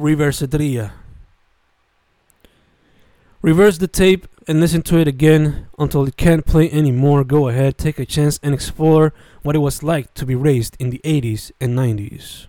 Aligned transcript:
Reversetria. 0.00 0.92
Reverse 3.42 3.76
the 3.76 3.86
tape 3.86 4.26
and 4.48 4.58
listen 4.58 4.80
to 4.82 4.96
it 4.96 5.06
again 5.06 5.66
until 5.78 6.06
it 6.06 6.16
can't 6.16 6.46
play 6.46 6.70
anymore. 6.70 7.22
Go 7.22 7.48
ahead, 7.48 7.76
take 7.76 7.98
a 7.98 8.06
chance, 8.06 8.40
and 8.42 8.54
explore 8.54 9.12
what 9.42 9.54
it 9.54 9.58
was 9.58 9.82
like 9.82 10.14
to 10.14 10.24
be 10.24 10.34
raised 10.34 10.74
in 10.80 10.88
the 10.88 11.02
80s 11.04 11.52
and 11.60 11.76
90s. 11.76 12.46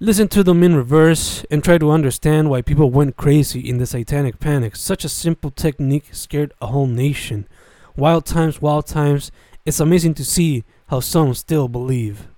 Listen 0.00 0.28
to 0.28 0.42
them 0.42 0.62
in 0.62 0.76
reverse 0.76 1.46
and 1.50 1.64
try 1.64 1.78
to 1.78 1.90
understand 1.90 2.50
why 2.50 2.60
people 2.60 2.90
went 2.90 3.16
crazy 3.16 3.66
in 3.66 3.78
the 3.78 3.86
satanic 3.86 4.38
panic. 4.38 4.76
Such 4.76 5.02
a 5.06 5.08
simple 5.08 5.50
technique 5.50 6.10
scared 6.12 6.52
a 6.60 6.66
whole 6.66 6.86
nation. 6.86 7.48
Wild 7.96 8.26
times, 8.26 8.60
wild 8.60 8.86
times. 8.86 9.32
It's 9.64 9.80
amazing 9.80 10.12
to 10.14 10.26
see 10.26 10.62
how 10.88 11.00
some 11.00 11.32
still 11.32 11.68
believe. 11.68 12.28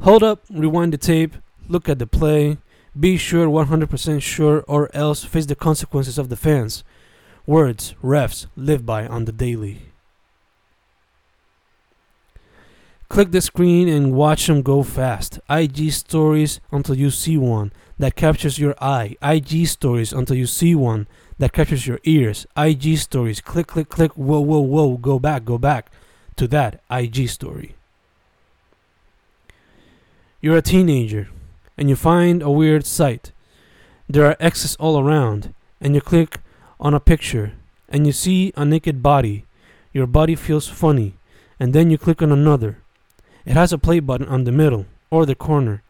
Hold 0.00 0.22
up, 0.22 0.44
rewind 0.50 0.92
the 0.92 0.98
tape, 0.98 1.34
look 1.68 1.88
at 1.88 1.98
the 1.98 2.06
play, 2.06 2.58
be 2.98 3.16
sure 3.16 3.46
100% 3.46 4.22
sure, 4.22 4.64
or 4.68 4.94
else 4.94 5.24
face 5.24 5.46
the 5.46 5.54
consequences 5.54 6.18
of 6.18 6.28
the 6.28 6.36
fans. 6.36 6.84
Words 7.46 7.94
refs 8.02 8.46
live 8.56 8.84
by 8.84 9.06
on 9.06 9.24
the 9.24 9.32
daily. 9.32 9.82
Click 13.08 13.30
the 13.30 13.40
screen 13.40 13.88
and 13.88 14.12
watch 14.12 14.46
them 14.46 14.62
go 14.62 14.82
fast. 14.82 15.38
IG 15.48 15.92
stories 15.92 16.60
until 16.72 16.96
you 16.96 17.10
see 17.10 17.36
one 17.36 17.72
that 17.98 18.16
captures 18.16 18.58
your 18.58 18.74
eye. 18.80 19.16
IG 19.22 19.68
stories 19.68 20.12
until 20.12 20.36
you 20.36 20.46
see 20.46 20.74
one 20.74 21.06
that 21.38 21.52
captures 21.52 21.86
your 21.86 22.00
ears. 22.02 22.46
IG 22.56 22.98
stories. 22.98 23.40
Click, 23.40 23.68
click, 23.68 23.88
click. 23.88 24.12
Whoa, 24.12 24.40
whoa, 24.40 24.58
whoa. 24.58 24.96
Go 24.96 25.20
back, 25.20 25.44
go 25.44 25.56
back 25.56 25.90
to 26.34 26.48
that 26.48 26.82
IG 26.90 27.28
story. 27.28 27.76
You're 30.46 30.58
a 30.58 30.62
teenager 30.62 31.26
and 31.76 31.90
you 31.90 31.96
find 31.96 32.40
a 32.40 32.52
weird 32.52 32.86
sight. 32.86 33.32
There 34.08 34.26
are 34.26 34.36
X's 34.38 34.76
all 34.76 34.96
around, 34.96 35.52
and 35.80 35.92
you 35.92 36.00
click 36.00 36.38
on 36.78 36.94
a 36.94 37.00
picture 37.00 37.54
and 37.88 38.06
you 38.06 38.12
see 38.12 38.52
a 38.56 38.64
naked 38.64 39.02
body. 39.02 39.44
Your 39.92 40.06
body 40.06 40.36
feels 40.36 40.68
funny, 40.68 41.14
and 41.58 41.72
then 41.72 41.90
you 41.90 41.98
click 41.98 42.22
on 42.22 42.30
another. 42.30 42.78
It 43.44 43.54
has 43.54 43.72
a 43.72 43.76
play 43.76 43.98
button 43.98 44.28
on 44.28 44.44
the 44.44 44.52
middle 44.52 44.86
or 45.10 45.26
the 45.26 45.34
corner, 45.34 45.82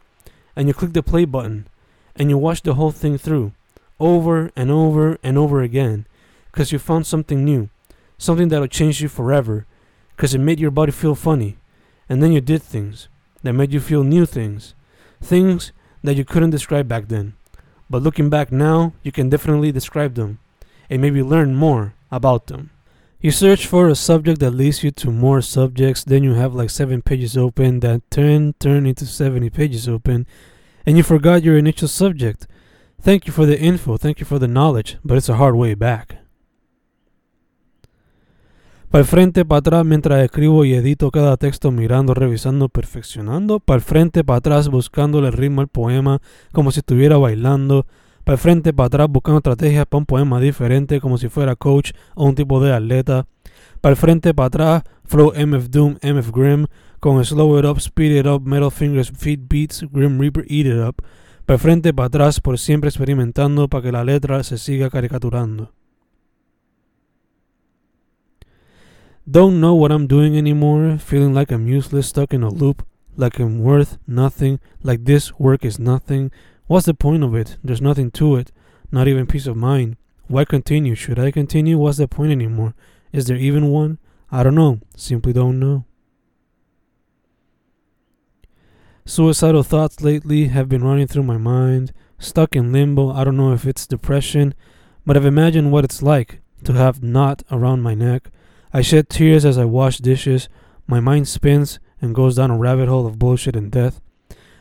and 0.57 0.69
you 0.69 0.73
click 0.73 0.95
the 0.95 1.03
play 1.03 1.27
button 1.27 1.67
and 2.15 2.31
you 2.31 2.39
watch 2.39 2.63
the 2.63 2.77
whole 2.77 2.93
thing 2.93 3.19
through 3.19 3.53
over 4.01 4.51
and 4.57 4.70
over 4.70 5.19
and 5.23 5.37
over 5.37 5.61
again 5.61 6.07
because 6.51 6.73
you 6.73 6.79
found 6.79 7.07
something 7.07 7.45
new, 7.45 7.69
something 8.17 8.48
that'll 8.48 8.69
change 8.69 9.03
you 9.03 9.09
forever 9.11 9.67
because 10.17 10.35
it 10.35 10.39
made 10.39 10.59
your 10.59 10.70
body 10.70 10.93
feel 10.93 11.15
funny, 11.15 11.59
and 12.09 12.23
then 12.23 12.33
you 12.33 12.41
did 12.41 12.63
things 12.63 13.09
that 13.42 13.53
made 13.53 13.73
you 13.73 13.81
feel 13.81 14.05
new 14.05 14.27
things, 14.27 14.75
things 15.20 15.73
that 16.03 16.17
you 16.17 16.25
couldn't 16.25 16.51
describe 16.51 16.89
back 16.89 17.09
then. 17.09 17.34
But 17.89 18.03
looking 18.03 18.31
back 18.31 18.51
now, 18.51 18.92
you 19.03 19.12
can 19.12 19.29
definitely 19.29 19.73
describe 19.73 20.15
them 20.15 20.39
and 20.91 21.01
maybe 21.01 21.23
learn 21.23 21.55
more 21.55 21.95
about 22.11 22.47
them. 22.47 22.70
You 23.20 23.31
search 23.31 23.67
for 23.67 23.89
a 23.89 23.95
subject 23.95 24.41
that 24.41 24.51
leads 24.53 24.84
you 24.84 24.91
to 24.92 25.11
more 25.11 25.41
subjects, 25.41 26.05
then 26.05 26.23
you 26.23 26.34
have 26.34 26.55
like 26.55 26.70
7 26.70 27.03
pages 27.03 27.37
open 27.37 27.81
that 27.81 28.09
turn 28.11 28.55
turn 28.59 28.87
into 28.87 29.07
70 29.07 29.51
pages 29.51 29.89
open, 29.89 30.27
and 30.84 30.97
you 30.97 31.03
forgot 31.03 31.42
your 31.42 31.57
initial 31.57 31.89
subject. 31.89 32.47
Thank 33.01 33.27
you 33.27 33.33
for 33.33 33.47
the 33.47 33.59
info, 33.59 33.97
thank 33.97 34.20
you 34.20 34.27
for 34.27 34.39
the 34.39 34.48
knowledge, 34.48 34.98
but 35.05 35.17
it's 35.17 35.29
a 35.29 35.37
hard 35.37 35.57
way 35.57 35.75
back. 35.75 36.26
Para 38.97 39.02
el 39.02 39.08
frente, 39.08 39.44
para 39.44 39.58
atrás, 39.58 39.84
mientras 39.84 40.25
escribo 40.25 40.64
y 40.64 40.72
edito 40.72 41.11
cada 41.11 41.36
texto, 41.36 41.70
mirando, 41.70 42.14
revisando, 42.14 42.70
perfeccionando. 42.70 43.61
Para 43.61 43.77
el 43.77 43.83
frente, 43.83 44.25
para 44.25 44.39
atrás, 44.39 44.70
buscándole 44.70 45.27
el 45.27 45.34
ritmo 45.34 45.61
al 45.61 45.69
poema, 45.69 46.22
como 46.50 46.72
si 46.72 46.78
estuviera 46.78 47.19
bailando. 47.19 47.84
Para 48.24 48.36
el 48.36 48.39
frente, 48.39 48.72
para 48.72 48.86
atrás, 48.86 49.08
buscando 49.11 49.36
estrategias 49.41 49.84
para 49.84 49.98
un 49.98 50.06
poema 50.06 50.41
diferente, 50.41 50.98
como 51.02 51.19
si 51.19 51.28
fuera 51.28 51.56
coach 51.56 51.90
o 52.14 52.24
un 52.24 52.35
tipo 52.35 52.58
de 52.58 52.73
atleta. 52.73 53.27
Para 53.83 53.90
el 53.90 53.96
frente, 53.98 54.33
para 54.33 54.46
atrás, 54.46 54.83
flow 55.05 55.30
MF 55.36 55.68
Doom, 55.68 55.98
MF 56.01 56.30
Grim, 56.33 56.64
con 56.98 57.23
slow 57.23 57.58
it 57.58 57.67
up, 57.67 57.79
speed 57.79 58.18
it 58.18 58.27
up, 58.27 58.46
metal 58.46 58.70
fingers, 58.70 59.12
feet 59.14 59.40
beats, 59.46 59.85
Grim 59.92 60.18
Reaper, 60.18 60.46
eat 60.48 60.64
it 60.64 60.83
up. 60.83 61.05
Para 61.45 61.56
el 61.56 61.61
frente, 61.61 61.92
para 61.92 62.06
atrás, 62.06 62.40
por 62.40 62.58
siempre 62.58 62.89
experimentando 62.89 63.68
para 63.68 63.83
que 63.83 63.92
la 63.92 64.05
letra 64.05 64.42
se 64.42 64.56
siga 64.56 64.89
caricaturando. 64.89 65.76
Don't 69.29 69.61
know 69.61 69.75
what 69.75 69.91
I'm 69.91 70.07
doing 70.07 70.39
anymore, 70.39 70.98
feeling 70.98 71.35
like 71.35 71.51
I'm 71.51 71.67
useless, 71.67 72.07
stuck 72.07 72.33
in 72.33 72.45
a 72.45 72.48
loop, 72.48 72.87
like 73.17 73.41
I'm 73.41 73.59
worth 73.59 73.98
nothing, 74.07 74.61
like 74.85 75.05
this 75.05 75.37
work 75.37 75.64
is 75.64 75.81
nothing. 75.81 76.31
What's 76.69 76.87
the 76.87 76.95
point 76.95 77.25
of 77.25 77.35
it? 77.35 77.57
There's 77.65 77.81
nothing 77.81 78.13
to 78.13 78.36
it, 78.36 78.53
not 78.92 79.09
even 79.09 79.27
peace 79.27 79.48
of 79.48 79.57
mind. 79.57 79.97
Why 80.29 80.45
continue? 80.45 80.95
Should 80.95 81.19
I 81.19 81.33
continue? 81.33 81.77
What's 81.77 81.98
the 81.98 82.07
point 82.07 82.31
anymore? 82.31 82.77
Is 83.13 83.27
there 83.27 83.36
even 83.36 83.70
one? 83.70 83.98
I 84.31 84.45
don't 84.45 84.55
know, 84.55 84.79
simply 84.95 85.33
don't 85.33 85.59
know. 85.59 85.86
Suicidal 89.05 89.65
thoughts 89.65 90.03
lately 90.03 90.48
have 90.48 90.69
been 90.69 90.85
running 90.85 91.09
through 91.09 91.25
my 91.25 91.36
mind, 91.36 91.92
stuck 92.20 92.55
in 92.55 92.73
limbo. 92.73 93.11
I 93.11 93.25
don't 93.25 93.36
know 93.36 93.53
if 93.53 93.67
it's 93.67 93.89
depression, 93.89 94.55
but 95.05 95.17
I've 95.17 95.25
imagined 95.25 95.73
what 95.73 95.85
it's 95.85 96.01
like 96.01 96.42
to 96.63 96.75
have 96.75 97.03
knot 97.03 97.42
around 97.51 97.83
my 97.83 97.95
neck 97.95 98.31
I 98.77 98.83
shed 98.83 99.09
tears 99.09 99.47
as 99.47 99.57
I 99.57 99.64
wash 99.64 99.97
dishes. 99.97 100.51
My 100.87 101.01
mind 101.01 101.29
spins 101.29 101.81
and 102.03 102.14
goes 102.14 102.37
down 102.37 102.51
a 102.51 102.59
rabbit 102.59 102.91
hole 102.91 103.07
of 103.07 103.19
bullshit 103.19 103.57
and 103.57 103.73
death. 103.73 104.03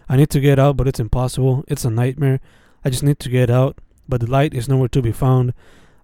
I 0.08 0.16
need 0.16 0.30
to 0.30 0.40
get 0.40 0.58
out, 0.58 0.78
but 0.78 0.88
it's 0.88 1.02
impossible. 1.02 1.66
It's 1.68 1.84
a 1.84 1.90
nightmare. 1.90 2.40
I 2.86 2.92
just 2.92 3.04
need 3.04 3.20
to 3.20 3.30
get 3.30 3.50
out, 3.50 3.78
but 4.08 4.22
the 4.22 4.32
light 4.32 4.54
is 4.54 4.70
nowhere 4.70 4.88
to 4.88 5.02
be 5.02 5.12
found. 5.12 5.54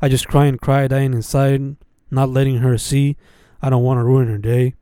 I 0.01 0.09
just 0.09 0.27
cry 0.27 0.47
and 0.47 0.59
cry, 0.59 0.89
dying 0.89 1.13
inside, 1.13 1.77
not 2.11 2.27
letting 2.27 2.57
her 2.57 2.77
see. 2.77 3.15
I 3.61 3.69
don't 3.69 3.83
want 3.83 3.97
to 3.97 4.03
ruin 4.03 4.27
her 4.27 4.37
day. 4.37 4.73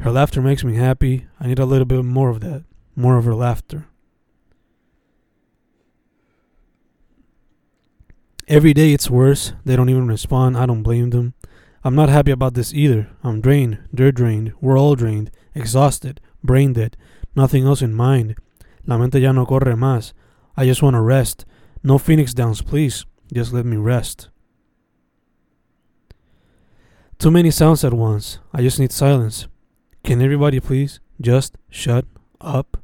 Her 0.00 0.10
laughter 0.10 0.42
makes 0.42 0.62
me 0.62 0.74
happy. 0.74 1.26
I 1.40 1.46
need 1.46 1.58
a 1.58 1.64
little 1.64 1.86
bit 1.86 2.04
more 2.04 2.28
of 2.28 2.40
that, 2.40 2.64
more 2.94 3.16
of 3.16 3.24
her 3.24 3.34
laughter. 3.34 3.86
Every 8.48 8.74
day 8.74 8.92
it's 8.92 9.08
worse. 9.08 9.54
They 9.64 9.76
don't 9.76 9.88
even 9.88 10.08
respond. 10.08 10.58
I 10.58 10.66
don't 10.66 10.82
blame 10.82 11.08
them. 11.08 11.32
I'm 11.84 11.94
not 11.94 12.08
happy 12.08 12.30
about 12.30 12.54
this 12.54 12.74
either. 12.74 13.08
I'm 13.22 13.40
drained. 13.40 13.78
They're 13.92 14.12
drained. 14.12 14.52
We're 14.60 14.78
all 14.78 14.94
drained. 14.94 15.30
Exhausted. 15.54 16.20
Brain 16.42 16.72
dead. 16.72 16.96
Nothing 17.34 17.64
else 17.64 17.82
in 17.82 17.94
mind. 17.94 18.36
La 18.86 18.98
mente 18.98 19.20
ya 19.20 19.32
no 19.32 19.46
corre 19.46 19.74
más. 19.74 20.12
I 20.56 20.64
just 20.64 20.82
want 20.82 20.94
to 20.94 21.00
rest. 21.00 21.44
No 21.82 21.98
Phoenix 21.98 22.34
Downs, 22.34 22.62
please. 22.62 23.04
Just 23.32 23.52
let 23.52 23.66
me 23.66 23.76
rest. 23.76 24.28
Too 27.18 27.30
many 27.30 27.50
sounds 27.50 27.84
at 27.84 27.94
once. 27.94 28.38
I 28.52 28.62
just 28.62 28.78
need 28.78 28.92
silence. 28.92 29.48
Can 30.04 30.20
everybody 30.20 30.60
please 30.60 31.00
just 31.20 31.56
shut 31.70 32.04
up? 32.40 32.76